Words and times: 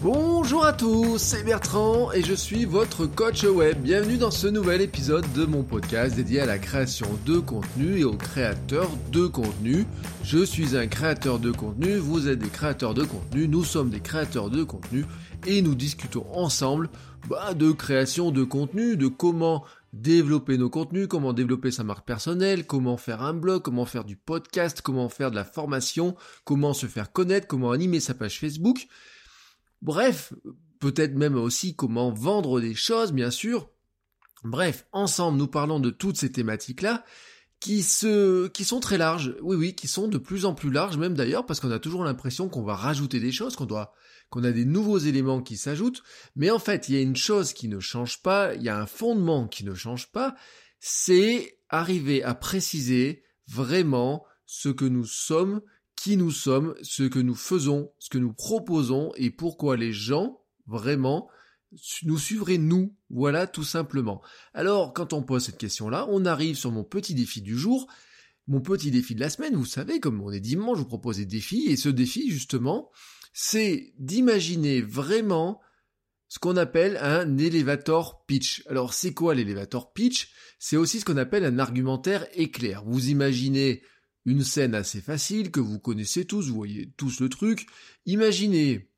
Bonjour 0.00 0.64
à 0.64 0.72
tous, 0.72 1.18
c'est 1.18 1.42
Bertrand 1.42 2.12
et 2.12 2.22
je 2.22 2.32
suis 2.32 2.66
votre 2.66 3.04
coach 3.04 3.42
web. 3.42 3.80
Bienvenue 3.82 4.16
dans 4.16 4.30
ce 4.30 4.46
nouvel 4.46 4.80
épisode 4.80 5.24
de 5.32 5.44
mon 5.44 5.64
podcast 5.64 6.14
dédié 6.14 6.38
à 6.38 6.46
la 6.46 6.60
création 6.60 7.08
de 7.26 7.38
contenu 7.38 7.98
et 7.98 8.04
aux 8.04 8.16
créateurs 8.16 8.90
de 9.10 9.26
contenu. 9.26 9.86
Je 10.22 10.44
suis 10.44 10.76
un 10.76 10.86
créateur 10.86 11.40
de 11.40 11.50
contenu, 11.50 11.96
vous 11.96 12.28
êtes 12.28 12.38
des 12.38 12.48
créateurs 12.48 12.94
de 12.94 13.02
contenu, 13.02 13.48
nous 13.48 13.64
sommes 13.64 13.90
des 13.90 13.98
créateurs 13.98 14.50
de 14.50 14.62
contenu 14.62 15.04
et 15.48 15.62
nous 15.62 15.74
discutons 15.74 16.26
ensemble 16.32 16.90
bah, 17.28 17.54
de 17.54 17.72
création 17.72 18.30
de 18.30 18.44
contenu, 18.44 18.96
de 18.96 19.08
comment 19.08 19.64
développer 19.92 20.58
nos 20.58 20.70
contenus, 20.70 21.08
comment 21.08 21.32
développer 21.32 21.72
sa 21.72 21.82
marque 21.82 22.06
personnelle, 22.06 22.66
comment 22.66 22.98
faire 22.98 23.20
un 23.20 23.34
blog, 23.34 23.62
comment 23.62 23.84
faire 23.84 24.04
du 24.04 24.14
podcast, 24.14 24.80
comment 24.80 25.08
faire 25.08 25.32
de 25.32 25.36
la 25.36 25.44
formation, 25.44 26.14
comment 26.44 26.72
se 26.72 26.86
faire 26.86 27.10
connaître, 27.10 27.48
comment 27.48 27.72
animer 27.72 27.98
sa 27.98 28.14
page 28.14 28.38
Facebook. 28.38 28.86
Bref, 29.82 30.32
peut-être 30.80 31.14
même 31.14 31.36
aussi 31.36 31.74
comment 31.74 32.12
vendre 32.12 32.60
des 32.60 32.74
choses, 32.74 33.12
bien 33.12 33.30
sûr. 33.30 33.70
Bref, 34.44 34.86
ensemble, 34.92 35.38
nous 35.38 35.48
parlons 35.48 35.80
de 35.80 35.90
toutes 35.90 36.16
ces 36.16 36.30
thématiques-là 36.30 37.04
qui 37.60 37.82
se, 37.82 38.50
sont 38.62 38.80
très 38.80 38.98
larges. 38.98 39.34
Oui, 39.42 39.56
oui, 39.56 39.74
qui 39.74 39.88
sont 39.88 40.08
de 40.08 40.18
plus 40.18 40.44
en 40.44 40.54
plus 40.54 40.70
larges, 40.70 40.96
même 40.96 41.14
d'ailleurs, 41.14 41.44
parce 41.44 41.60
qu'on 41.60 41.70
a 41.70 41.80
toujours 41.80 42.04
l'impression 42.04 42.48
qu'on 42.48 42.62
va 42.62 42.76
rajouter 42.76 43.18
des 43.18 43.32
choses, 43.32 43.56
qu'on 43.56 43.66
doit, 43.66 43.92
qu'on 44.30 44.44
a 44.44 44.52
des 44.52 44.64
nouveaux 44.64 44.98
éléments 44.98 45.42
qui 45.42 45.56
s'ajoutent. 45.56 46.02
Mais 46.36 46.50
en 46.50 46.58
fait, 46.58 46.88
il 46.88 46.94
y 46.94 46.98
a 46.98 47.02
une 47.02 47.16
chose 47.16 47.52
qui 47.52 47.68
ne 47.68 47.80
change 47.80 48.22
pas, 48.22 48.54
il 48.54 48.62
y 48.62 48.68
a 48.68 48.78
un 48.78 48.86
fondement 48.86 49.48
qui 49.48 49.64
ne 49.64 49.74
change 49.74 50.12
pas, 50.12 50.36
c'est 50.78 51.58
arriver 51.68 52.22
à 52.22 52.34
préciser 52.34 53.24
vraiment 53.48 54.24
ce 54.46 54.68
que 54.68 54.84
nous 54.84 55.04
sommes 55.04 55.60
qui 55.98 56.16
nous 56.16 56.30
sommes, 56.30 56.76
ce 56.80 57.02
que 57.02 57.18
nous 57.18 57.34
faisons, 57.34 57.90
ce 57.98 58.08
que 58.08 58.18
nous 58.18 58.32
proposons 58.32 59.12
et 59.16 59.30
pourquoi 59.30 59.76
les 59.76 59.92
gens, 59.92 60.40
vraiment, 60.68 61.28
nous 62.04 62.18
suivraient 62.18 62.56
nous. 62.56 62.94
Voilà 63.10 63.48
tout 63.48 63.64
simplement. 63.64 64.22
Alors, 64.54 64.92
quand 64.92 65.12
on 65.12 65.24
pose 65.24 65.44
cette 65.44 65.58
question-là, 65.58 66.06
on 66.08 66.24
arrive 66.24 66.56
sur 66.56 66.70
mon 66.70 66.84
petit 66.84 67.14
défi 67.14 67.42
du 67.42 67.58
jour. 67.58 67.88
Mon 68.46 68.60
petit 68.60 68.92
défi 68.92 69.16
de 69.16 69.20
la 69.20 69.28
semaine, 69.28 69.56
vous 69.56 69.66
savez, 69.66 69.98
comme 69.98 70.20
on 70.20 70.30
est 70.30 70.38
dimanche, 70.38 70.78
je 70.78 70.82
vous 70.82 70.88
propose 70.88 71.16
des 71.16 71.26
défis, 71.26 71.64
et 71.66 71.76
ce 71.76 71.88
défi, 71.88 72.30
justement, 72.30 72.90
c'est 73.32 73.92
d'imaginer 73.98 74.80
vraiment 74.80 75.60
ce 76.28 76.38
qu'on 76.38 76.56
appelle 76.56 76.96
un 77.02 77.38
elevator 77.38 78.24
pitch. 78.26 78.62
Alors, 78.68 78.94
c'est 78.94 79.14
quoi 79.14 79.34
l'elevator 79.34 79.92
pitch? 79.92 80.30
C'est 80.60 80.76
aussi 80.76 81.00
ce 81.00 81.04
qu'on 81.04 81.16
appelle 81.16 81.44
un 81.44 81.58
argumentaire 81.58 82.26
éclair. 82.34 82.84
Vous 82.84 83.08
imaginez 83.10 83.82
une 84.28 84.44
scène 84.44 84.74
assez 84.74 85.00
facile 85.00 85.50
que 85.50 85.60
vous 85.60 85.78
connaissez 85.78 86.24
tous, 86.26 86.48
vous 86.48 86.54
voyez 86.54 86.92
tous 86.96 87.20
le 87.20 87.28
truc. 87.28 87.66
Imaginez, 88.04 88.90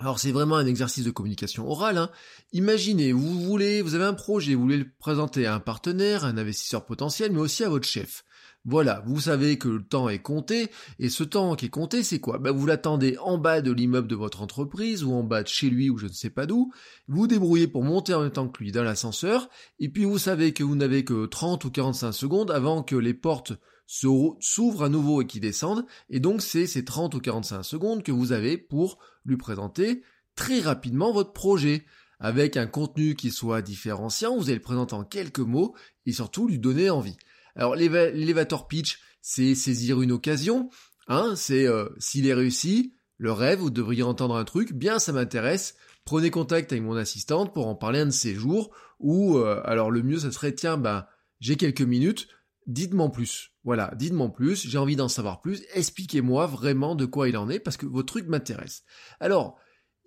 alors 0.00 0.18
c'est 0.18 0.32
vraiment 0.32 0.56
un 0.56 0.66
exercice 0.66 1.04
de 1.04 1.10
communication 1.10 1.68
orale, 1.68 1.98
hein. 1.98 2.10
imaginez, 2.52 3.12
vous 3.12 3.40
voulez, 3.40 3.80
vous 3.80 3.94
avez 3.94 4.04
un 4.04 4.14
projet, 4.14 4.54
vous 4.54 4.62
voulez 4.62 4.78
le 4.78 4.90
présenter 4.98 5.46
à 5.46 5.54
un 5.54 5.60
partenaire, 5.60 6.24
un 6.24 6.36
investisseur 6.36 6.84
potentiel, 6.84 7.32
mais 7.32 7.38
aussi 7.38 7.62
à 7.64 7.68
votre 7.68 7.86
chef. 7.86 8.24
Voilà, 8.66 9.02
vous 9.06 9.20
savez 9.20 9.56
que 9.56 9.68
le 9.68 9.82
temps 9.82 10.10
est 10.10 10.18
compté, 10.18 10.68
et 10.98 11.08
ce 11.08 11.24
temps 11.24 11.56
qui 11.56 11.66
est 11.66 11.70
compté, 11.70 12.02
c'est 12.02 12.20
quoi? 12.20 12.38
Ben, 12.38 12.50
Vous 12.50 12.66
l'attendez 12.66 13.16
en 13.22 13.38
bas 13.38 13.62
de 13.62 13.72
l'immeuble 13.72 14.06
de 14.06 14.14
votre 14.14 14.42
entreprise, 14.42 15.02
ou 15.02 15.12
en 15.14 15.22
bas 15.22 15.42
de 15.42 15.48
chez 15.48 15.70
lui, 15.70 15.88
ou 15.88 15.96
je 15.96 16.06
ne 16.06 16.12
sais 16.12 16.28
pas 16.28 16.44
d'où, 16.44 16.70
vous 17.08 17.26
débrouillez 17.26 17.68
pour 17.68 17.84
monter 17.84 18.12
en 18.12 18.20
même 18.20 18.30
temps 18.30 18.48
que 18.48 18.62
lui 18.62 18.70
dans 18.70 18.82
l'ascenseur, 18.82 19.48
et 19.78 19.88
puis 19.88 20.04
vous 20.04 20.18
savez 20.18 20.52
que 20.52 20.62
vous 20.62 20.76
n'avez 20.76 21.04
que 21.06 21.24
30 21.24 21.64
ou 21.64 21.70
45 21.70 22.12
secondes 22.12 22.50
avant 22.50 22.82
que 22.82 22.96
les 22.96 23.14
portes 23.14 23.54
s'ouvre 23.86 24.84
à 24.84 24.88
nouveau 24.90 25.22
et 25.22 25.26
qui 25.26 25.40
descendent, 25.40 25.86
et 26.10 26.20
donc 26.20 26.42
c'est 26.42 26.66
ces 26.66 26.84
30 26.84 27.14
ou 27.14 27.20
45 27.20 27.62
secondes 27.62 28.02
que 28.02 28.12
vous 28.12 28.32
avez 28.32 28.58
pour 28.58 28.98
lui 29.24 29.38
présenter 29.38 30.02
très 30.36 30.60
rapidement 30.60 31.12
votre 31.12 31.32
projet, 31.32 31.86
avec 32.18 32.58
un 32.58 32.66
contenu 32.66 33.14
qui 33.14 33.30
soit 33.30 33.62
différenciant, 33.62 34.36
vous 34.36 34.44
allez 34.44 34.56
le 34.56 34.60
présenter 34.60 34.94
en 34.94 35.04
quelques 35.04 35.38
mots, 35.38 35.74
et 36.04 36.12
surtout 36.12 36.46
lui 36.46 36.58
donner 36.58 36.90
envie. 36.90 37.16
Alors 37.56 37.74
l'élévateur 37.74 38.68
pitch, 38.68 39.00
c'est 39.20 39.54
saisir 39.54 40.00
une 40.02 40.12
occasion, 40.12 40.70
hein, 41.08 41.34
c'est 41.36 41.66
euh, 41.66 41.88
s'il 41.98 42.26
est 42.26 42.34
réussi, 42.34 42.94
le 43.18 43.32
rêve, 43.32 43.58
vous 43.58 43.70
devriez 43.70 44.02
entendre 44.02 44.36
un 44.36 44.44
truc, 44.44 44.72
bien 44.72 44.98
ça 44.98 45.12
m'intéresse, 45.12 45.74
prenez 46.04 46.30
contact 46.30 46.72
avec 46.72 46.82
mon 46.82 46.96
assistante 46.96 47.52
pour 47.52 47.66
en 47.66 47.74
parler 47.74 48.00
un 48.00 48.06
de 48.06 48.10
ces 48.10 48.34
jours, 48.34 48.74
ou 48.98 49.36
euh, 49.38 49.60
alors 49.64 49.90
le 49.90 50.02
mieux 50.02 50.20
ça 50.20 50.32
serait, 50.32 50.54
tiens, 50.54 50.78
ben 50.78 51.06
j'ai 51.40 51.56
quelques 51.56 51.82
minutes, 51.82 52.28
dites-moi 52.66 53.10
plus. 53.10 53.52
Voilà, 53.62 53.92
dites-moi 53.96 54.32
plus, 54.32 54.66
j'ai 54.66 54.78
envie 54.78 54.96
d'en 54.96 55.08
savoir 55.08 55.42
plus, 55.42 55.62
expliquez-moi 55.74 56.46
vraiment 56.46 56.94
de 56.94 57.04
quoi 57.04 57.28
il 57.28 57.36
en 57.36 57.50
est, 57.50 57.60
parce 57.60 57.76
que 57.76 57.86
vos 57.86 58.02
trucs 58.02 58.26
m'intéressent. 58.26 58.84
Alors, 59.20 59.58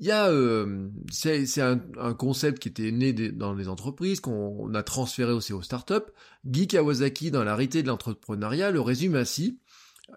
il 0.03 0.08
y 0.08 0.12
a, 0.12 0.28
euh, 0.28 0.90
c'est 1.14 1.62
un, 1.62 1.80
concept 2.14 2.59
qui 2.59 2.68
était 2.68 2.91
né 2.91 3.14
dans 3.14 3.53
les 3.53 3.69
entreprises, 3.69 4.19
qu'on 4.19 4.74
a 4.75 4.84
transféré 4.84 5.31
aussi 5.31 5.53
aux 5.53 5.62
startups. 5.62 6.12
Guy 6.46 6.68
Kawasaki, 6.68 7.31
dans 7.31 7.46
la 7.46 7.56
réalité 7.56 7.84
de 7.84 7.88
l'entrepreneuriat, 7.88 8.72
le 8.72 8.81
résume 8.81 9.16
ainsi. 9.16 9.62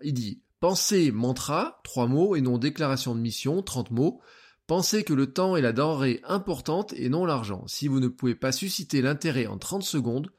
Il 0.03 0.13
dit, 0.13 0.43
pensez 0.59 1.13
mantra, 1.13 1.81
trois 1.85 2.09
mots, 2.09 2.35
et 2.35 2.41
non 2.41 2.59
déclaration 2.59 3.15
de 3.15 3.21
mission, 3.21 3.63
30 3.63 3.93
mots. 3.93 4.21
Pensez 4.67 5.05
que 5.05 5.15
le 5.15 5.33
temps 5.33 5.57
est 5.57 5.63
la 5.63 5.73
denrée 5.73 6.21
importante 6.25 6.93
et 6.95 7.09
non 7.09 7.25
l'argent. 7.25 7.65
Si 7.69 7.87
vous 7.87 8.01
ne 8.01 8.09
pouvez 8.09 8.35
pas 8.35 8.51
susciter 8.51 9.03
l'intérêt 9.03 9.47
en 9.47 9.57
30 9.57 9.85
secondes, 9.85 10.33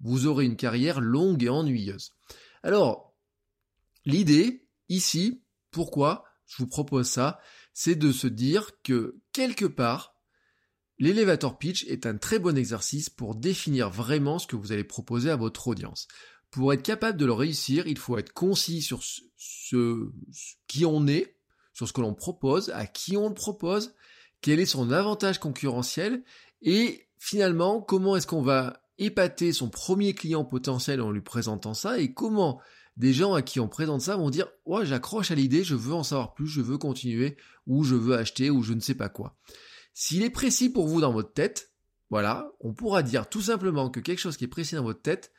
vous 0.00 0.26
aurez 0.26 0.46
une 0.46 0.56
carrière 0.56 1.02
longue 1.02 1.42
et 1.42 1.50
ennuyeuse. 1.50 2.14
Alors, 2.62 3.14
l'idée, 4.06 4.66
ici, 4.88 5.42
pourquoi 5.70 6.24
je 6.46 6.62
vous 6.62 6.68
propose 6.68 7.08
ça, 7.08 7.40
c'est 7.74 7.96
de 7.96 8.12
se 8.12 8.28
dire 8.28 8.70
que, 8.82 9.20
quelque 9.32 9.66
part, 9.66 10.14
l'elevator 10.98 11.58
pitch 11.58 11.84
est 11.84 12.06
un 12.06 12.16
très 12.16 12.38
bon 12.38 12.56
exercice 12.56 13.10
pour 13.10 13.34
définir 13.34 13.90
vraiment 13.90 14.38
ce 14.38 14.46
que 14.46 14.56
vous 14.56 14.72
allez 14.72 14.84
proposer 14.84 15.30
à 15.30 15.36
votre 15.36 15.68
audience. 15.68 16.06
Pour 16.52 16.72
être 16.72 16.84
capable 16.84 17.18
de 17.18 17.26
le 17.26 17.32
réussir, 17.32 17.88
il 17.88 17.98
faut 17.98 18.16
être 18.16 18.32
concis 18.32 18.80
sur 18.80 19.02
ce, 19.36 20.08
qui 20.68 20.86
on 20.86 21.08
est, 21.08 21.36
sur 21.72 21.88
ce 21.88 21.92
que 21.92 22.00
l'on 22.00 22.14
propose, 22.14 22.70
à 22.70 22.86
qui 22.86 23.16
on 23.16 23.28
le 23.28 23.34
propose, 23.34 23.96
quel 24.40 24.60
est 24.60 24.66
son 24.66 24.92
avantage 24.92 25.40
concurrentiel, 25.40 26.22
et 26.62 27.08
finalement, 27.18 27.80
comment 27.80 28.14
est-ce 28.14 28.28
qu'on 28.28 28.42
va 28.42 28.83
épater 28.98 29.52
son 29.52 29.68
premier 29.68 30.14
client 30.14 30.44
potentiel 30.44 31.00
en 31.00 31.10
lui 31.10 31.20
présentant 31.20 31.74
ça 31.74 31.98
et 31.98 32.12
comment 32.12 32.60
des 32.96 33.12
gens 33.12 33.34
à 33.34 33.42
qui 33.42 33.58
on 33.58 33.68
présente 33.68 34.02
ça 34.02 34.16
vont 34.16 34.30
dire 34.30 34.48
ouais 34.66 34.86
j'accroche 34.86 35.30
à 35.30 35.34
l'idée, 35.34 35.64
je 35.64 35.74
veux 35.74 35.94
en 35.94 36.04
savoir 36.04 36.34
plus, 36.34 36.46
je 36.46 36.60
veux 36.60 36.78
continuer 36.78 37.36
ou 37.66 37.84
je 37.84 37.94
veux 37.94 38.16
acheter 38.16 38.50
ou 38.50 38.62
je 38.62 38.72
ne 38.72 38.80
sais 38.80 38.94
pas 38.94 39.08
quoi. 39.08 39.36
S'il 39.94 40.22
est 40.22 40.30
précis 40.30 40.70
pour 40.70 40.86
vous 40.86 41.00
dans 41.00 41.12
votre 41.12 41.32
tête, 41.32 41.72
voilà, 42.10 42.52
on 42.60 42.74
pourra 42.74 43.02
dire 43.02 43.28
tout 43.28 43.40
simplement 43.40 43.90
que 43.90 44.00
quelque 44.00 44.18
chose 44.18 44.36
qui 44.36 44.44
est 44.44 44.48
précis 44.48 44.74
dans 44.74 44.84
votre 44.84 45.02
tête 45.02 45.32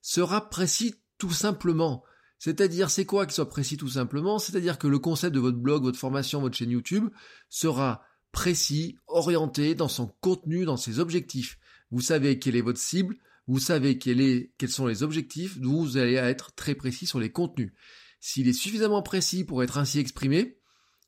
sera 0.00 0.48
précis 0.48 0.94
tout 1.18 1.30
simplement. 1.30 2.04
C'est-à-dire, 2.38 2.90
c'est 2.90 3.04
quoi 3.06 3.26
qui 3.26 3.34
soit 3.34 3.48
précis 3.48 3.76
tout 3.76 3.88
simplement? 3.88 4.38
C'est-à-dire 4.38 4.78
que 4.78 4.88
le 4.88 4.98
concept 4.98 5.34
de 5.34 5.40
votre 5.40 5.58
blog, 5.58 5.84
votre 5.84 5.98
formation, 5.98 6.40
votre 6.40 6.56
chaîne 6.56 6.70
YouTube 6.70 7.08
sera 7.48 8.02
précis, 8.32 8.96
orienté 9.06 9.74
dans 9.74 9.88
son 9.88 10.08
contenu, 10.20 10.64
dans 10.64 10.76
ses 10.76 10.98
objectifs 10.98 11.58
vous 11.92 12.00
savez 12.00 12.38
quelle 12.38 12.56
est 12.56 12.62
votre 12.62 12.80
cible, 12.80 13.16
vous 13.46 13.60
savez 13.60 13.98
quels 13.98 14.48
sont 14.68 14.86
les 14.86 15.02
objectifs, 15.02 15.58
vous 15.60 15.96
allez 15.96 16.14
être 16.14 16.54
très 16.54 16.74
précis 16.74 17.06
sur 17.06 17.20
les 17.20 17.30
contenus. 17.30 17.72
S'il 18.18 18.48
est 18.48 18.52
suffisamment 18.52 19.02
précis 19.02 19.44
pour 19.44 19.62
être 19.62 19.78
ainsi 19.78 19.98
exprimé, 19.98 20.58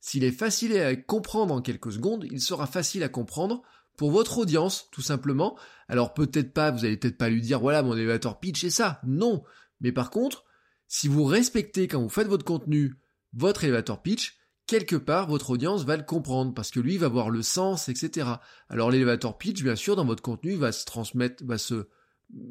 s'il 0.00 0.24
est 0.24 0.32
facile 0.32 0.76
à 0.78 0.94
comprendre 0.94 1.54
en 1.54 1.62
quelques 1.62 1.92
secondes, 1.92 2.26
il 2.30 2.40
sera 2.40 2.66
facile 2.66 3.02
à 3.02 3.08
comprendre 3.08 3.62
pour 3.96 4.10
votre 4.10 4.38
audience, 4.38 4.88
tout 4.92 5.00
simplement. 5.00 5.56
Alors 5.88 6.12
peut-être 6.12 6.52
pas, 6.52 6.70
vous 6.70 6.84
allez 6.84 6.96
peut-être 6.96 7.16
pas 7.16 7.30
lui 7.30 7.40
dire, 7.40 7.60
voilà, 7.60 7.82
mon 7.82 7.96
élévateur 7.96 8.38
pitch 8.38 8.64
est 8.64 8.70
ça. 8.70 9.00
Non. 9.06 9.42
Mais 9.80 9.92
par 9.92 10.10
contre, 10.10 10.44
si 10.88 11.08
vous 11.08 11.24
respectez 11.24 11.88
quand 11.88 12.02
vous 12.02 12.08
faites 12.10 12.26
votre 12.26 12.44
contenu, 12.44 12.96
votre 13.32 13.64
élévateur 13.64 14.02
pitch, 14.02 14.36
quelque 14.66 14.96
part 14.96 15.28
votre 15.28 15.50
audience 15.50 15.84
va 15.84 15.96
le 15.96 16.02
comprendre 16.02 16.54
parce 16.54 16.70
que 16.70 16.80
lui 16.80 16.98
va 16.98 17.08
voir 17.08 17.30
le 17.30 17.42
sens, 17.42 17.88
etc. 17.88 18.28
Alors 18.68 18.90
l'élévateur 18.90 19.38
pitch, 19.38 19.62
bien 19.62 19.76
sûr, 19.76 19.96
dans 19.96 20.04
votre 20.04 20.22
contenu, 20.22 20.54
va 20.54 20.72
se 20.72 20.84
transmettre, 20.84 21.44
va 21.44 21.58
se, 21.58 21.88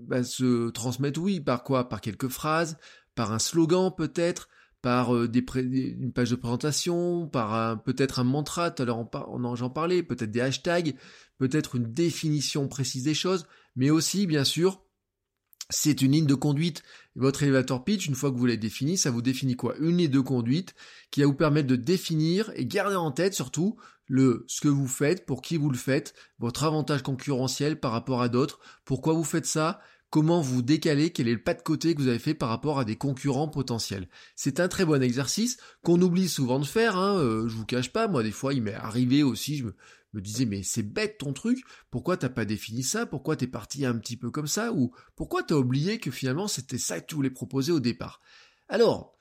va 0.07 0.24
se 0.24 0.69
transmettre, 0.69 1.19
oui, 1.19 1.39
par 1.39 1.63
quoi? 1.63 1.89
Par 1.89 2.01
quelques 2.01 2.30
phrases, 2.30 2.77
par 3.15 3.31
un 3.31 3.39
slogan 3.39 3.92
peut-être, 3.95 4.50
par 4.81 5.15
euh, 5.15 5.31
une 5.31 6.12
page 6.12 6.31
de 6.31 6.36
présentation, 6.36 7.27
par 7.27 7.81
peut-être 7.83 8.19
un 8.19 8.25
mantra, 8.25 8.69
tout 8.69 8.83
à 8.83 8.86
l'heure 8.86 9.07
j'en 9.56 9.69
parlais, 9.69 10.04
peut-être 10.04 10.31
des 10.31 10.42
hashtags, 10.42 10.95
peut-être 11.38 11.75
une 11.75 11.94
définition 11.94 12.68
précise 12.68 13.04
des 13.04 13.13
choses, 13.13 13.48
mais 13.75 13.89
aussi 13.89 14.27
bien 14.27 14.44
sûr 14.44 14.83
c'est 15.73 16.01
une 16.01 16.11
ligne 16.11 16.25
de 16.25 16.35
conduite. 16.35 16.83
Votre 17.15 17.43
elevator 17.43 17.83
pitch, 17.83 18.07
une 18.07 18.15
fois 18.15 18.31
que 18.31 18.37
vous 18.37 18.45
l'avez 18.45 18.57
défini, 18.57 18.97
ça 18.97 19.11
vous 19.11 19.21
définit 19.21 19.55
quoi? 19.55 19.75
Une 19.79 19.97
ligne 19.97 20.07
de 20.07 20.19
conduite 20.19 20.75
qui 21.11 21.21
va 21.21 21.27
vous 21.27 21.33
permettre 21.33 21.67
de 21.67 21.75
définir 21.75 22.51
et 22.55 22.65
garder 22.65 22.95
en 22.95 23.11
tête 23.11 23.33
surtout 23.33 23.77
le 24.07 24.43
ce 24.47 24.61
que 24.61 24.67
vous 24.67 24.87
faites, 24.87 25.25
pour 25.25 25.41
qui 25.41 25.57
vous 25.57 25.69
le 25.69 25.77
faites, 25.77 26.13
votre 26.39 26.63
avantage 26.63 27.01
concurrentiel 27.01 27.79
par 27.79 27.91
rapport 27.91 28.21
à 28.21 28.29
d'autres, 28.29 28.59
pourquoi 28.85 29.13
vous 29.13 29.23
faites 29.23 29.45
ça, 29.45 29.79
comment 30.13 30.42
vous 30.42 30.62
décalez, 30.62 31.10
quel 31.10 31.27
est 31.27 31.33
le 31.33 31.42
pas 31.42 31.56
de 31.56 31.63
côté 31.63 31.95
que 31.95 32.00
vous 32.00 32.07
avez 32.07 32.19
fait 32.19 32.36
par 32.36 32.50
rapport 32.50 32.77
à 32.77 32.86
des 32.86 32.95
concurrents 32.95 33.48
potentiels. 33.48 34.07
C'est 34.36 34.60
un 34.60 34.68
très 34.68 34.86
bon 34.86 35.01
exercice 35.01 35.57
qu'on 35.81 36.00
oublie 36.04 36.30
souvent 36.30 36.60
de 36.60 36.65
faire, 36.65 36.98
hein, 36.98 37.18
euh, 37.18 37.48
je 37.48 37.56
vous 37.56 37.65
cache 37.65 37.92
pas, 37.92 38.07
moi 38.07 38.21
des 38.21 38.30
fois 38.30 38.54
il 38.54 38.62
m'est 38.62 38.75
arrivé 38.75 39.24
aussi, 39.24 39.57
je 39.57 39.63
me, 39.63 39.75
me 40.13 40.21
disais 40.21 40.45
mais 40.45 40.62
c'est 40.62 40.83
bête 40.83 41.18
ton 41.18 41.33
truc, 41.33 41.63
pourquoi 41.89 42.15
t'as 42.15 42.30
pas 42.30 42.45
défini 42.45 42.83
ça, 42.83 43.07
pourquoi 43.07 43.38
t'es 43.38 43.48
parti 43.48 43.88
un 43.88 43.95
petit 43.95 44.15
peu 44.15 44.30
comme 44.30 44.45
ça, 44.45 44.71
ou 44.71 44.94
pourquoi 45.15 45.42
t'as 45.42 45.56
oublié 45.56 45.98
que 45.98 46.12
finalement 46.12 46.48
c'était 46.48 46.77
ça 46.77 47.01
que 47.01 47.07
tu 47.07 47.16
voulais 47.16 47.31
proposer 47.31 47.71
au 47.71 47.80
départ? 47.80 48.21
Alors, 48.69 49.16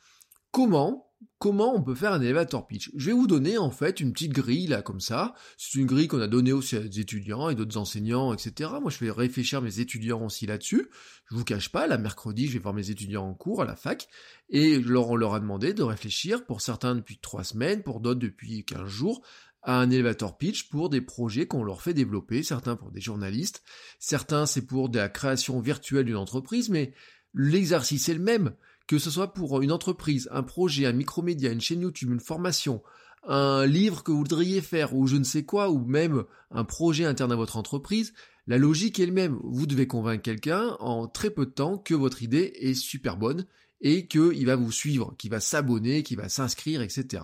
comment 0.51 1.11
comment 1.39 1.75
on 1.75 1.83
peut 1.83 1.95
faire 1.95 2.13
un 2.13 2.21
elevator 2.21 2.67
pitch 2.67 2.91
Je 2.97 3.07
vais 3.07 3.13
vous 3.13 3.27
donner 3.27 3.59
en 3.59 3.71
fait 3.71 4.01
une 4.01 4.13
petite 4.13 4.33
grille 4.33 4.67
là 4.67 4.83
comme 4.83 5.01
ça. 5.01 5.35
C'est 5.57 5.79
une 5.79 5.87
grille 5.87 6.09
qu'on 6.09 6.21
a 6.21 6.29
donnée 6.29 6.53
aussi 6.53 6.77
à 6.77 6.81
des 6.81 7.01
étudiants 7.01 7.49
et 7.49 7.55
d'autres 7.55 7.77
enseignants, 7.77 8.33
etc. 8.33 8.71
Moi 8.81 8.91
je 8.91 9.05
vais 9.05 9.11
réfléchir 9.11 9.63
mes 9.63 9.81
étudiants 9.81 10.25
aussi 10.25 10.47
là-dessus. 10.47 10.89
Je 11.31 11.37
vous 11.37 11.45
cache 11.45 11.71
pas, 11.71 11.87
la 11.87 11.99
mercredi 11.99 12.47
je 12.47 12.55
vais 12.55 12.59
voir 12.59 12.75
mes 12.75 12.91
étudiants 12.91 13.27
en 13.27 13.35
cours 13.35 13.63
à 13.63 13.65
la 13.65 13.77
fac 13.77 14.09
et 14.49 14.79
leur, 14.79 15.09
on 15.09 15.17
leur 15.17 15.35
a 15.35 15.41
demandé 15.41 15.73
de 15.73 15.83
réfléchir, 15.83 16.45
pour 16.45 16.61
certains 16.61 16.95
depuis 16.95 17.19
trois 17.19 17.45
semaines, 17.45 17.83
pour 17.83 18.01
d'autres 18.01 18.21
depuis 18.21 18.65
15 18.65 18.87
jours, 18.87 19.23
à 19.63 19.81
un 19.81 19.91
elevator 19.91 20.37
pitch 20.37 20.69
pour 20.69 20.91
des 20.91 21.01
projets 21.01 21.47
qu'on 21.47 21.65
leur 21.65 21.83
fait 21.83 21.95
développer, 21.95 22.43
certains 22.43 22.77
pour 22.77 22.91
des 22.91 23.01
journalistes, 23.01 23.63
certains 23.99 24.47
c'est 24.47 24.67
pour 24.67 24.91
la 24.93 25.09
création 25.09 25.61
virtuelle 25.61 26.05
d'une 26.05 26.17
entreprise, 26.17 26.69
mais 26.69 26.93
l'exercice 27.35 28.09
est 28.09 28.15
le 28.15 28.21
même 28.21 28.55
que 28.87 28.99
ce 28.99 29.11
soit 29.11 29.33
pour 29.33 29.63
une 29.63 29.73
entreprise, 29.73 30.29
un 30.33 30.43
projet, 30.43 30.87
un 30.87 30.93
micromédia, 30.93 31.53
une 31.53 31.61
chaîne 31.61 31.83
YouTube, 31.83 32.13
une 32.13 32.21
formation, 32.21 32.83
un 33.25 33.67
livre 33.67 34.03
que 34.03 34.11
vous 34.11 34.19
voudriez 34.19 34.61
faire 34.61 34.95
ou 34.95 35.07
je 35.07 35.17
ne 35.17 35.25
sais 35.25 35.45
quoi, 35.45 35.71
ou 35.71 35.85
même 35.85 36.25
un 36.51 36.65
projet 36.65 37.05
interne 37.05 37.33
à 37.33 37.37
votre 37.37 37.57
entreprise, 37.57 38.13
la 38.47 38.59
logique 38.59 38.99
est 38.99 39.07
le 39.07 39.13
même. 39.13 39.39
Vous 39.45 39.67
devez 39.67 39.87
convaincre 39.87 40.23
quelqu'un 40.23 40.77
en 40.81 41.07
très 41.07 41.31
peu 41.31 41.47
de 41.47 41.51
temps 41.51 41.79
que 41.79 41.95
votre 41.95 42.23
idée 42.23 42.53
est 42.57 42.75
super 42.75 43.17
bonne 43.17 43.47
et 43.81 44.07
qu'il 44.09 44.47
va 44.47 44.57
vous 44.57 44.73
suivre, 44.73 45.15
qu'il 45.19 45.31
va 45.31 45.41
s'abonner, 45.41 46.03
qu'il 46.03 46.17
va 46.17 46.29
s'inscrire, 46.29 46.83
etc. 46.83 47.23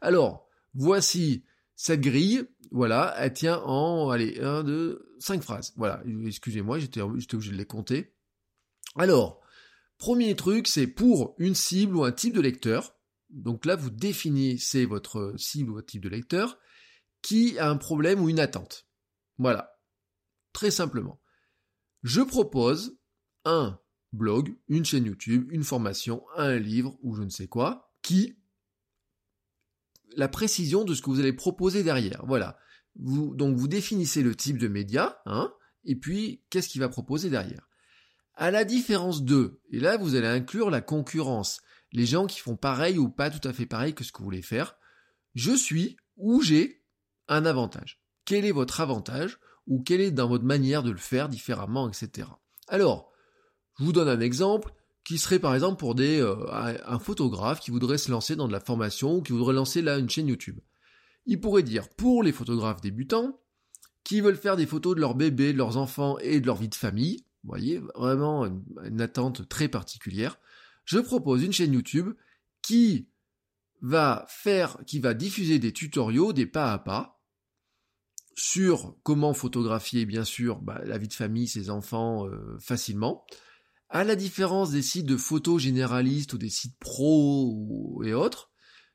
Alors, 0.00 0.48
voici 0.74 1.44
cette 1.76 2.00
grille, 2.00 2.44
voilà, 2.70 3.14
elle 3.18 3.32
tient 3.32 3.60
en, 3.60 4.10
allez, 4.10 4.38
un, 4.40 4.62
deux, 4.62 5.14
cinq 5.18 5.42
phrases. 5.42 5.72
Voilà, 5.76 6.02
excusez-moi, 6.26 6.78
j'étais 6.78 7.00
obligé 7.00 7.50
de 7.50 7.56
les 7.56 7.66
compter. 7.66 8.14
Alors, 8.96 9.40
Premier 9.98 10.34
truc, 10.36 10.68
c'est 10.68 10.86
pour 10.86 11.34
une 11.38 11.54
cible 11.54 11.96
ou 11.96 12.04
un 12.04 12.12
type 12.12 12.34
de 12.34 12.40
lecteur. 12.40 12.96
Donc 13.30 13.64
là, 13.64 13.76
vous 13.76 13.90
définissez 13.90 14.86
votre 14.86 15.34
cible 15.36 15.70
ou 15.70 15.74
votre 15.74 15.86
type 15.86 16.02
de 16.02 16.08
lecteur 16.08 16.58
qui 17.22 17.58
a 17.58 17.70
un 17.70 17.76
problème 17.76 18.20
ou 18.20 18.28
une 18.28 18.40
attente. 18.40 18.86
Voilà. 19.38 19.78
Très 20.52 20.70
simplement. 20.70 21.20
Je 22.02 22.20
propose 22.20 22.98
un 23.44 23.80
blog, 24.12 24.56
une 24.68 24.84
chaîne 24.84 25.06
YouTube, 25.06 25.48
une 25.50 25.64
formation, 25.64 26.24
un 26.36 26.58
livre 26.58 26.96
ou 27.02 27.14
je 27.16 27.22
ne 27.22 27.30
sais 27.30 27.48
quoi, 27.48 27.92
qui 28.02 28.36
la 30.16 30.28
précision 30.28 30.84
de 30.84 30.94
ce 30.94 31.02
que 31.02 31.10
vous 31.10 31.18
allez 31.18 31.32
proposer 31.32 31.82
derrière. 31.82 32.24
Voilà. 32.26 32.58
Donc 32.94 33.56
vous 33.56 33.68
définissez 33.68 34.22
le 34.22 34.36
type 34.36 34.58
de 34.58 34.68
média, 34.68 35.20
hein, 35.26 35.52
et 35.84 35.96
puis 35.96 36.44
qu'est-ce 36.50 36.68
qu'il 36.68 36.80
va 36.80 36.88
proposer 36.88 37.30
derrière. 37.30 37.68
À 38.36 38.50
la 38.50 38.64
différence 38.64 39.22
d'eux, 39.22 39.60
et 39.70 39.78
là 39.78 39.96
vous 39.96 40.14
allez 40.16 40.26
inclure 40.26 40.70
la 40.70 40.80
concurrence, 40.80 41.60
les 41.92 42.06
gens 42.06 42.26
qui 42.26 42.40
font 42.40 42.56
pareil 42.56 42.98
ou 42.98 43.08
pas 43.08 43.30
tout 43.30 43.46
à 43.46 43.52
fait 43.52 43.66
pareil 43.66 43.94
que 43.94 44.02
ce 44.02 44.12
que 44.12 44.18
vous 44.18 44.24
voulez 44.24 44.42
faire, 44.42 44.76
je 45.34 45.52
suis 45.52 45.96
ou 46.16 46.42
j'ai 46.42 46.82
un 47.28 47.46
avantage. 47.46 48.02
Quel 48.24 48.44
est 48.44 48.52
votre 48.52 48.80
avantage 48.80 49.38
ou 49.66 49.82
quelle 49.82 50.00
est 50.00 50.10
dans 50.10 50.28
votre 50.28 50.44
manière 50.44 50.82
de 50.82 50.90
le 50.90 50.98
faire 50.98 51.28
différemment, 51.28 51.88
etc. 51.88 52.28
Alors, 52.68 53.12
je 53.78 53.84
vous 53.84 53.92
donne 53.92 54.08
un 54.08 54.20
exemple 54.20 54.72
qui 55.04 55.18
serait 55.18 55.38
par 55.38 55.54
exemple 55.54 55.78
pour 55.78 55.94
des, 55.94 56.20
euh, 56.20 56.46
un 56.50 56.98
photographe 56.98 57.60
qui 57.60 57.70
voudrait 57.70 57.98
se 57.98 58.10
lancer 58.10 58.36
dans 58.36 58.48
de 58.48 58.52
la 58.52 58.60
formation 58.60 59.16
ou 59.16 59.22
qui 59.22 59.32
voudrait 59.32 59.54
lancer 59.54 59.82
là 59.82 59.98
une 59.98 60.08
chaîne 60.08 60.28
YouTube. 60.28 60.58
Il 61.26 61.40
pourrait 61.40 61.62
dire 61.62 61.88
pour 61.90 62.22
les 62.22 62.32
photographes 62.32 62.80
débutants 62.80 63.38
qui 64.02 64.20
veulent 64.20 64.36
faire 64.36 64.56
des 64.56 64.66
photos 64.66 64.94
de 64.94 65.00
leurs 65.00 65.14
bébés, 65.14 65.52
de 65.52 65.58
leurs 65.58 65.76
enfants 65.76 66.18
et 66.18 66.40
de 66.40 66.46
leur 66.46 66.56
vie 66.56 66.68
de 66.68 66.74
famille, 66.74 67.24
vous 67.44 67.50
voyez, 67.50 67.78
vraiment 67.94 68.46
une, 68.46 69.02
attente 69.02 69.46
très 69.50 69.68
particulière. 69.68 70.40
Je 70.86 70.98
propose 70.98 71.44
une 71.44 71.52
chaîne 71.52 71.74
YouTube 71.74 72.14
qui 72.62 73.08
va 73.82 74.24
faire, 74.30 74.78
qui 74.86 74.98
va 74.98 75.12
diffuser 75.12 75.58
des 75.58 75.72
tutoriaux, 75.72 76.32
des 76.32 76.46
pas 76.46 76.72
à 76.72 76.78
pas, 76.78 77.20
sur 78.34 78.96
comment 79.02 79.34
photographier, 79.34 80.06
bien 80.06 80.24
sûr, 80.24 80.62
bah, 80.62 80.80
la 80.86 80.96
vie 80.96 81.08
de 81.08 81.12
famille, 81.12 81.46
ses 81.46 81.68
enfants, 81.68 82.26
euh, 82.26 82.58
facilement. 82.60 83.26
À 83.90 84.04
la 84.04 84.16
différence 84.16 84.70
des 84.70 84.82
sites 84.82 85.06
de 85.06 85.18
photos 85.18 85.60
généralistes 85.60 86.32
ou 86.32 86.38
des 86.38 86.48
sites 86.48 86.78
pro 86.78 88.02
et 88.06 88.14
autres, 88.14 88.50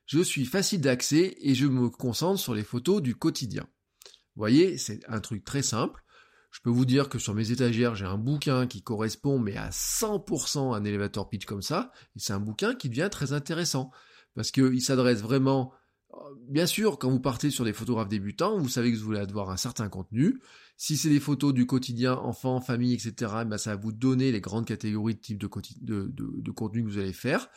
je 0.07 0.21
suis 0.21 0.45
facile 0.45 0.81
d'accès 0.81 1.37
et 1.39 1.53
je 1.53 1.67
me 1.67 1.87
concentre 1.89 2.39
sur 2.39 2.55
les 2.55 2.63
photos 2.63 2.99
du 2.99 3.13
quotidien. 3.13 3.67
Vous 4.03 4.41
voyez, 4.41 4.79
c'est 4.79 5.01
un 5.07 5.19
truc 5.19 5.45
très 5.45 5.61
simple. 5.61 6.03
Je 6.51 6.61
peux 6.61 6.69
vous 6.69 6.85
dire 6.85 7.09
que 7.09 7.19
sur 7.19 7.35
mes 7.35 7.51
étagères, 7.51 7.95
j'ai 7.95 8.05
un 8.05 8.17
bouquin 8.17 8.67
qui 8.67 8.81
correspond 8.81 9.39
mais 9.39 9.55
à 9.55 9.69
100% 9.69 10.73
à 10.73 10.77
un 10.77 10.83
elevator 10.83 11.29
pitch 11.29 11.45
comme 11.45 11.61
ça, 11.61 11.91
et 12.15 12.19
c'est 12.19 12.33
un 12.33 12.39
bouquin 12.39 12.75
qui 12.75 12.89
devient 12.89 13.09
très 13.11 13.33
intéressant, 13.33 13.91
parce 14.35 14.51
qu'il 14.51 14.81
s'adresse 14.81 15.21
vraiment... 15.21 15.73
Euh, 16.13 16.17
bien 16.47 16.65
sûr, 16.65 16.97
quand 16.97 17.11
vous 17.11 17.19
partez 17.19 17.51
sur 17.51 17.65
des 17.65 17.73
photographes 17.73 18.09
débutants, 18.09 18.57
vous 18.57 18.69
savez 18.69 18.91
que 18.91 18.97
vous 18.97 19.05
voulez 19.05 19.19
avoir 19.19 19.51
un 19.51 19.57
certain 19.57 19.89
contenu. 19.89 20.41
Si 20.75 20.97
c'est 20.97 21.09
des 21.09 21.19
photos 21.19 21.53
du 21.53 21.67
quotidien, 21.67 22.15
enfants, 22.15 22.61
famille, 22.61 22.93
etc., 22.93 23.31
ben 23.45 23.57
ça 23.57 23.75
va 23.75 23.81
vous 23.81 23.91
donner 23.91 24.31
les 24.31 24.41
grandes 24.41 24.65
catégories 24.65 25.15
de 25.15 25.19
type 25.19 25.37
de, 25.37 25.49
de, 25.83 26.51
contenu 26.51 26.83
que 26.83 26.89
vous 26.89 26.97
allez 26.97 27.13
faire. 27.13 27.49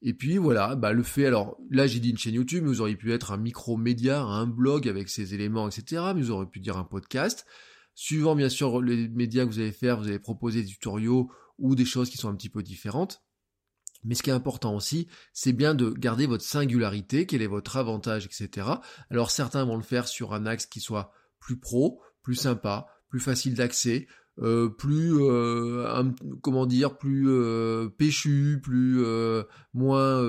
Et 0.00 0.14
puis 0.14 0.38
voilà, 0.38 0.76
bah 0.76 0.92
le 0.92 1.02
fait, 1.02 1.26
alors 1.26 1.58
là 1.70 1.88
j'ai 1.88 1.98
dit 1.98 2.10
une 2.10 2.18
chaîne 2.18 2.34
YouTube, 2.34 2.62
mais 2.62 2.68
vous 2.68 2.80
auriez 2.80 2.94
pu 2.94 3.12
être 3.12 3.32
un 3.32 3.36
micro-média, 3.36 4.22
un 4.22 4.46
blog 4.46 4.88
avec 4.88 5.08
ses 5.08 5.34
éléments, 5.34 5.68
etc. 5.68 6.12
Mais 6.14 6.22
vous 6.22 6.30
auriez 6.30 6.48
pu 6.48 6.60
dire 6.60 6.76
un 6.76 6.84
podcast. 6.84 7.44
Suivant 8.00 8.36
bien 8.36 8.48
sûr 8.48 8.80
les 8.80 9.08
médias 9.08 9.44
que 9.44 9.50
vous 9.50 9.58
allez 9.58 9.72
faire, 9.72 9.98
vous 9.98 10.06
allez 10.06 10.20
proposer 10.20 10.62
des 10.62 10.68
tutoriaux 10.68 11.32
ou 11.58 11.74
des 11.74 11.84
choses 11.84 12.10
qui 12.10 12.16
sont 12.16 12.28
un 12.28 12.36
petit 12.36 12.48
peu 12.48 12.62
différentes. 12.62 13.24
Mais 14.04 14.14
ce 14.14 14.22
qui 14.22 14.30
est 14.30 14.32
important 14.32 14.76
aussi, 14.76 15.08
c'est 15.32 15.52
bien 15.52 15.74
de 15.74 15.90
garder 15.90 16.26
votre 16.26 16.44
singularité, 16.44 17.26
quel 17.26 17.42
est 17.42 17.48
votre 17.48 17.76
avantage, 17.76 18.24
etc. 18.24 18.68
Alors 19.10 19.32
certains 19.32 19.64
vont 19.64 19.76
le 19.76 19.82
faire 19.82 20.06
sur 20.06 20.32
un 20.32 20.46
axe 20.46 20.64
qui 20.64 20.78
soit 20.78 21.10
plus 21.40 21.58
pro, 21.58 22.00
plus 22.22 22.36
sympa, 22.36 22.86
plus 23.08 23.18
facile 23.18 23.54
d'accès, 23.54 24.06
euh, 24.38 24.68
plus 24.68 25.20
euh, 25.20 26.04
comment 26.40 26.66
dire, 26.66 26.98
plus 26.98 27.28
euh, 27.28 27.88
péchu, 27.88 28.60
plus 28.62 29.02
moins 29.74 30.22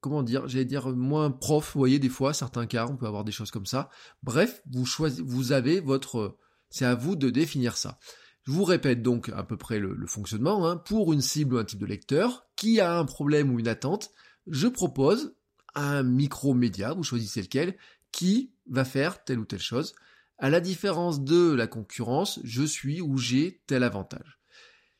comment 0.00 0.22
dire, 0.22 0.46
j'allais 0.46 0.64
dire 0.66 0.90
moins 0.90 1.32
prof. 1.32 1.72
Voyez 1.74 1.98
des 1.98 2.08
fois 2.08 2.32
certains 2.32 2.66
cas, 2.66 2.86
on 2.88 2.96
peut 2.96 3.08
avoir 3.08 3.24
des 3.24 3.32
choses 3.32 3.50
comme 3.50 3.66
ça. 3.66 3.90
Bref, 4.22 4.62
vous 4.68 5.50
avez 5.50 5.80
votre 5.80 6.38
c'est 6.70 6.84
à 6.84 6.94
vous 6.94 7.16
de 7.16 7.30
définir 7.30 7.76
ça. 7.76 7.98
Je 8.44 8.52
vous 8.52 8.64
répète 8.64 9.02
donc 9.02 9.28
à 9.30 9.42
peu 9.42 9.56
près 9.56 9.78
le, 9.78 10.06
fonctionnement. 10.06 10.66
Hein. 10.66 10.76
Pour 10.76 11.12
une 11.12 11.20
cible 11.20 11.54
ou 11.54 11.58
un 11.58 11.64
type 11.64 11.80
de 11.80 11.86
lecteur 11.86 12.46
qui 12.56 12.80
a 12.80 12.98
un 12.98 13.04
problème 13.04 13.52
ou 13.52 13.58
une 13.58 13.68
attente, 13.68 14.10
je 14.46 14.66
propose 14.66 15.34
un 15.74 16.02
micro-média, 16.02 16.94
vous 16.94 17.04
choisissez 17.04 17.42
lequel, 17.42 17.76
qui 18.12 18.52
va 18.68 18.84
faire 18.84 19.22
telle 19.24 19.38
ou 19.38 19.44
telle 19.44 19.60
chose. 19.60 19.94
À 20.38 20.48
la 20.48 20.60
différence 20.60 21.22
de 21.22 21.52
la 21.52 21.66
concurrence, 21.66 22.40
je 22.44 22.62
suis 22.62 23.00
ou 23.00 23.18
j'ai 23.18 23.60
tel 23.66 23.82
avantage. 23.82 24.40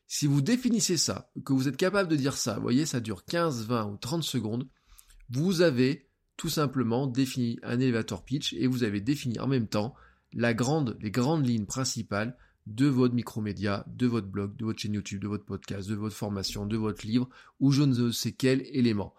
Si 0.06 0.26
vous 0.26 0.42
définissez 0.42 0.96
ça, 0.96 1.30
que 1.44 1.52
vous 1.52 1.66
êtes 1.66 1.76
capable 1.76 2.10
de 2.10 2.16
dire 2.16 2.36
ça, 2.36 2.56
vous 2.56 2.62
voyez, 2.62 2.84
ça 2.84 3.00
dure 3.00 3.24
15, 3.24 3.66
20 3.66 3.86
ou 3.86 3.96
30 3.96 4.22
secondes, 4.22 4.68
vous 5.30 5.62
avez 5.62 6.08
tout 6.36 6.48
simplement 6.48 7.06
défini 7.06 7.58
un 7.62 7.80
elevator 7.80 8.24
pitch 8.24 8.52
et 8.54 8.66
vous 8.66 8.82
avez 8.82 9.00
défini 9.00 9.38
en 9.38 9.46
même 9.46 9.68
temps 9.68 9.94
la 10.32 10.54
grande, 10.54 10.96
les 11.00 11.10
grandes 11.10 11.46
lignes 11.46 11.66
principales 11.66 12.36
de 12.66 12.86
votre 12.86 13.14
micromédia, 13.14 13.84
de 13.88 14.06
votre 14.06 14.28
blog, 14.28 14.56
de 14.56 14.64
votre 14.64 14.80
chaîne 14.80 14.94
YouTube, 14.94 15.22
de 15.22 15.28
votre 15.28 15.44
podcast, 15.44 15.88
de 15.88 15.94
votre 15.94 16.14
formation, 16.14 16.66
de 16.66 16.76
votre 16.76 17.06
livre, 17.06 17.28
ou 17.58 17.72
je 17.72 17.82
ne 17.82 18.12
sais 18.12 18.32
quel 18.32 18.62
élément. 18.66 19.14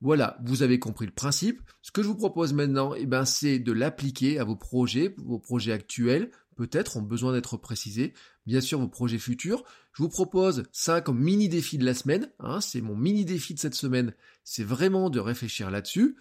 Voilà, 0.00 0.38
vous 0.44 0.62
avez 0.62 0.78
compris 0.78 1.06
le 1.06 1.12
principe. 1.12 1.62
Ce 1.82 1.90
que 1.90 2.02
je 2.02 2.08
vous 2.08 2.16
propose 2.16 2.52
maintenant, 2.52 2.94
eh 2.94 3.06
ben, 3.06 3.24
c'est 3.24 3.58
de 3.58 3.72
l'appliquer 3.72 4.38
à 4.38 4.44
vos 4.44 4.56
projets, 4.56 5.14
vos 5.18 5.38
projets 5.38 5.72
actuels, 5.72 6.30
peut-être 6.56 6.96
ont 6.96 7.02
besoin 7.02 7.32
d'être 7.32 7.56
précisés. 7.56 8.12
Bien 8.46 8.60
sûr, 8.60 8.80
vos 8.80 8.88
projets 8.88 9.18
futurs. 9.18 9.64
Je 9.92 10.02
vous 10.02 10.08
propose 10.08 10.64
ça 10.72 11.00
comme 11.00 11.22
mini 11.22 11.48
défi 11.48 11.78
de 11.78 11.84
la 11.84 11.94
semaine. 11.94 12.30
Hein, 12.40 12.60
c'est 12.60 12.80
mon 12.80 12.96
mini 12.96 13.24
défi 13.24 13.54
de 13.54 13.58
cette 13.58 13.74
semaine. 13.74 14.14
C'est 14.44 14.64
vraiment 14.64 15.08
de 15.10 15.20
réfléchir 15.20 15.70
là-dessus. 15.70 16.16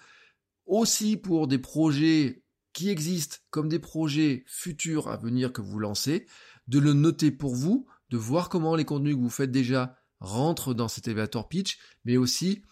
Aussi 0.66 1.18
pour 1.18 1.48
des 1.48 1.60
projets 1.60 2.44
qui 2.76 2.90
existent 2.90 3.38
comme 3.52 3.70
des 3.70 3.80
projets 3.80 4.44
futurs 4.48 5.08
à 5.08 5.16
venir 5.16 5.54
que 5.54 5.62
vous 5.62 5.80
lancez, 5.80 6.28
de 6.68 6.78
le 6.78 6.92
noter 6.92 7.32
pour 7.32 7.56
vous, 7.56 7.88
de 8.10 8.18
voir 8.18 8.50
comment 8.50 8.76
les 8.76 8.84
contenus 8.84 9.16
que 9.16 9.22
vous 9.22 9.30
faites 9.30 9.50
déjà 9.50 9.98
rentrent 10.20 10.74
dans 10.74 10.90
cet 10.90 11.08
elevator 11.08 11.48
pitch, 11.48 11.80
mais 12.04 12.18
aussi 12.18 12.64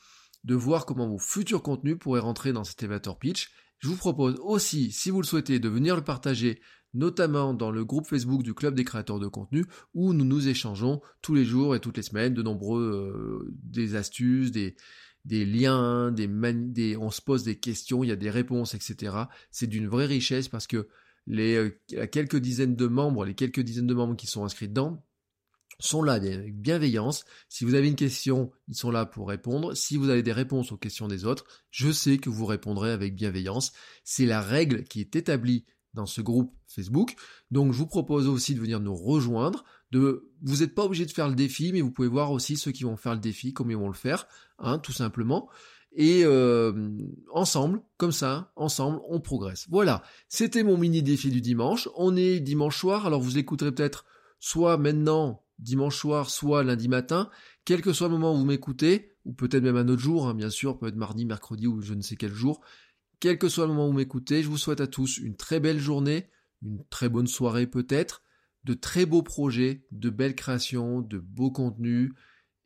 de 0.44 0.56
voir 0.56 0.86
comment 0.86 1.08
vos 1.08 1.20
futurs 1.20 1.64
contenus 1.64 1.98
pourraient 1.98 2.20
rentrer 2.20 2.52
dans 2.52 2.66
cet 2.66 2.84
elevator 2.84 3.18
pitch. 3.18 3.50
Je 3.80 3.88
vous 3.88 3.96
propose 3.96 4.36
aussi, 4.42 4.92
si 4.92 5.10
vous 5.10 5.22
le 5.22 5.26
souhaitez, 5.26 5.60
de 5.60 5.70
venir 5.70 5.96
le 5.96 6.04
partager 6.04 6.62
notamment 6.94 7.54
dans 7.54 7.72
le 7.72 7.86
groupe 7.86 8.06
Facebook 8.06 8.44
du 8.44 8.54
Club 8.54 8.76
des 8.76 8.84
créateurs 8.84 9.20
de 9.20 9.28
contenu, 9.28 9.66
où 9.94 10.14
nous 10.14 10.26
nous 10.26 10.50
échangeons 10.50 11.02
tous 11.22 11.34
les 11.34 11.46
jours 11.46 11.76
et 11.76 11.80
toutes 11.80 11.98
les 11.98 12.04
semaines 12.04 12.34
de 12.34 12.44
nombreux 12.44 12.84
euh, 12.84 13.56
des 13.64 13.96
astuces, 13.96 14.52
des, 14.52 14.76
des 15.26 15.46
liens, 15.46 16.12
des, 16.12 16.28
des, 16.28 16.98
on 16.98 17.12
se 17.12 17.22
pose 17.22 17.44
des 17.44 17.58
questions, 17.58 18.04
il 18.04 18.10
y 18.10 18.12
a 18.12 18.18
des 18.18 18.30
réponses, 18.30 18.74
etc. 18.74 19.16
C'est 19.52 19.68
d'une 19.68 19.88
vraie 19.88 20.06
richesse 20.06 20.48
parce 20.48 20.68
que 20.68 20.88
les 21.28 21.56
euh, 21.56 22.08
quelques 22.08 22.38
dizaines 22.38 22.76
de 22.76 22.88
membres, 22.88 23.26
les 23.26 23.36
quelques 23.36 23.62
dizaines 23.62 23.88
de 23.88 23.94
membres 23.94 24.16
qui 24.16 24.28
sont 24.28 24.44
inscrits 24.44 24.68
dedans, 24.68 25.06
sont 25.80 26.04
là 26.04 26.14
avec 26.14 26.60
bienveillance. 26.60 27.26
Si 27.50 27.66
vous 27.66 27.74
avez 27.74 27.88
une 27.88 27.96
question, 27.96 28.52
ils 28.68 28.76
sont 28.76 28.92
là 28.92 29.06
pour 29.06 29.28
répondre. 29.28 29.74
Si 29.76 29.98
vous 29.98 30.10
avez 30.10 30.24
des 30.24 30.32
réponses 30.32 30.72
aux 30.72 30.78
questions 30.78 31.08
des 31.08 31.26
autres, 31.26 31.46
je 31.72 31.92
sais 31.92 32.18
que 32.18 32.30
vous 32.30 32.46
répondrez 32.46 32.92
avec 32.92 33.16
bienveillance. 33.16 33.74
C'est 34.04 34.26
la 34.26 34.42
règle 34.42 34.84
qui 34.84 35.02
est 35.02 35.16
établie 35.16 35.66
dans 35.94 36.06
ce 36.06 36.22
groupe 36.22 36.54
Facebook. 36.68 37.16
Donc 37.52 37.72
je 37.72 37.78
vous 37.78 37.88
propose 37.88 38.28
aussi 38.28 38.56
de 38.56 38.60
venir 38.60 38.80
nous 38.80 38.96
rejoindre. 38.96 39.64
Vous 40.00 40.58
n'êtes 40.58 40.76
pas 40.76 40.86
obligé 40.86 41.06
de 41.06 41.12
faire 41.12 41.30
le 41.30 41.36
défi, 41.36 41.72
mais 41.74 41.82
vous 41.82 41.92
pouvez 41.92 42.08
voir 42.08 42.32
aussi 42.32 42.58
ceux 42.58 42.72
qui 42.72 42.84
vont 42.84 42.98
faire 42.98 43.14
le 43.14 43.20
défi, 43.20 43.54
comment 43.54 43.72
ils 43.72 43.78
vont 43.78 43.88
le 43.88 43.94
faire, 43.94 44.28
hein, 44.60 44.80
tout 44.80 44.92
simplement. 44.92 45.50
Et 45.96 46.22
euh, 46.24 46.90
ensemble, 47.32 47.82
comme 47.98 48.12
ça, 48.12 48.52
ensemble, 48.56 49.00
on 49.08 49.20
progresse. 49.20 49.68
Voilà, 49.70 50.02
c'était 50.28 50.64
mon 50.64 50.78
mini 50.78 51.04
défi 51.04 51.30
du 51.30 51.40
dimanche. 51.40 51.88
On 51.96 52.16
est 52.16 52.40
dimanche 52.40 52.80
soir, 52.80 53.06
alors 53.06 53.22
vous 53.22 53.38
écouterez 53.38 53.72
peut-être 53.72 54.06
soit 54.40 54.78
maintenant, 54.78 55.44
dimanche 55.60 55.98
soir, 55.98 56.30
soit 56.30 56.64
lundi 56.64 56.88
matin, 56.88 57.30
quel 57.64 57.82
que 57.82 57.94
soit 57.94 58.08
le 58.08 58.14
moment 58.14 58.34
où 58.34 58.38
vous 58.38 58.46
m'écoutez, 58.46 59.12
ou 59.26 59.34
peut-être 59.34 59.64
même 59.64 59.78
un 59.78 59.88
autre 59.88 60.02
jour, 60.02 60.28
hein, 60.28 60.34
bien 60.34 60.50
sûr, 60.50 60.78
peut 60.80 60.88
être 60.88 60.96
mardi, 60.96 61.26
mercredi 61.26 61.68
ou 61.68 61.82
je 61.82 61.94
ne 61.94 62.02
sais 62.02 62.16
quel 62.16 62.34
jour. 62.34 62.62
Quel 63.20 63.38
que 63.38 63.48
soit 63.48 63.68
le 63.68 63.72
moment 63.72 63.88
où 63.88 63.92
vous 63.92 63.98
m'écoutez, 63.98 64.44
je 64.44 64.50
vous 64.50 64.58
souhaite 64.58 64.82
à 64.82 64.88
tous 64.88 65.18
une 65.18 65.36
très 65.36 65.60
belle 65.60 65.80
journée, 65.80 66.28
une 66.62 66.84
très 66.90 67.08
bonne 67.08 67.28
soirée 67.28 67.68
peut-être, 67.68 68.24
de 68.64 68.74
très 68.74 69.06
beaux 69.06 69.24
projets, 69.24 69.86
de 69.92 70.10
belles 70.10 70.36
créations, 70.36 71.02
de 71.02 71.18
beaux 71.20 71.52
contenus, 71.52 72.12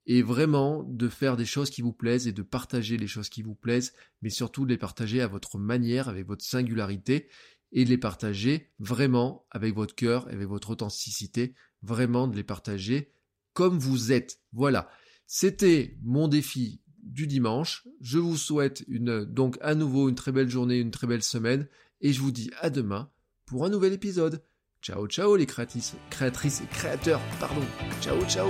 et 0.05 0.21
vraiment 0.21 0.83
de 0.83 1.09
faire 1.09 1.35
des 1.35 1.45
choses 1.45 1.69
qui 1.69 1.81
vous 1.81 1.91
plaisent 1.91 2.27
et 2.27 2.31
de 2.31 2.41
partager 2.41 2.97
les 2.97 3.07
choses 3.07 3.29
qui 3.29 3.41
vous 3.41 3.55
plaisent, 3.55 3.93
mais 4.21 4.29
surtout 4.29 4.63
de 4.63 4.69
les 4.69 4.77
partager 4.77 5.21
à 5.21 5.27
votre 5.27 5.57
manière, 5.57 6.07
avec 6.07 6.25
votre 6.25 6.45
singularité, 6.45 7.27
et 7.71 7.83
de 7.83 7.89
les 7.89 7.97
partager 7.97 8.71
vraiment 8.79 9.45
avec 9.51 9.75
votre 9.75 9.95
cœur 9.95 10.27
avec 10.29 10.47
votre 10.47 10.69
authenticité, 10.69 11.53
vraiment 11.81 12.27
de 12.27 12.35
les 12.35 12.43
partager 12.43 13.11
comme 13.53 13.77
vous 13.77 14.11
êtes. 14.11 14.39
Voilà. 14.53 14.89
C'était 15.25 15.97
mon 16.03 16.27
défi 16.27 16.81
du 17.03 17.27
dimanche. 17.27 17.87
Je 17.99 18.17
vous 18.17 18.37
souhaite 18.37 18.85
une, 18.87 19.25
donc 19.25 19.57
à 19.61 19.75
nouveau 19.75 20.09
une 20.09 20.15
très 20.15 20.31
belle 20.31 20.49
journée, 20.49 20.79
une 20.79 20.91
très 20.91 21.07
belle 21.07 21.23
semaine, 21.23 21.67
et 22.01 22.13
je 22.13 22.21
vous 22.21 22.31
dis 22.31 22.51
à 22.61 22.69
demain 22.69 23.11
pour 23.45 23.65
un 23.65 23.69
nouvel 23.69 23.93
épisode. 23.93 24.43
Ciao 24.81 25.07
ciao 25.07 25.35
les 25.35 25.45
créatrices, 25.45 25.95
créatrices 26.09 26.61
et 26.61 26.67
créateurs, 26.67 27.21
pardon. 27.39 27.61
Ciao 28.01 28.21
ciao 28.27 28.49